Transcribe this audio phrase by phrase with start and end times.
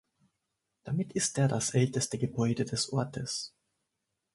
[0.83, 3.53] Damit ist er das älteste Gebäude des Ortes.